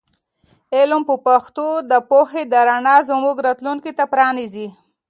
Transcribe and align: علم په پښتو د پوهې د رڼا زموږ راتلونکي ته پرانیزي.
علم 0.75 1.01
په 1.09 1.15
پښتو 1.25 1.67
د 1.91 1.93
پوهې 2.09 2.43
د 2.51 2.53
رڼا 2.67 2.97
زموږ 3.09 3.35
راتلونکي 3.47 3.91
ته 3.97 4.03
پرانیزي. 4.11 4.67